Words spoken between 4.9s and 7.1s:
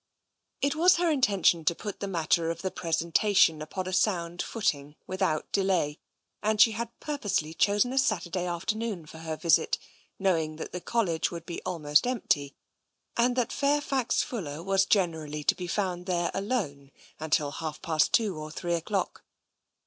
without delay, and she had